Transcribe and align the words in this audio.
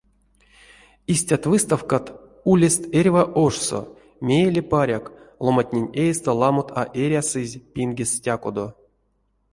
Истят 1.13 1.43
выставкат 1.51 2.05
улест 2.51 2.81
эрьва 2.97 3.23
ошсо, 3.45 3.79
мейле, 4.27 4.61
паряк, 4.71 5.05
ломантнень 5.45 5.93
эйстэ 6.03 6.31
ламот 6.41 6.69
а 6.79 6.83
эрясызь 7.03 7.61
пингест 7.73 8.13
стякодо. 8.19 8.65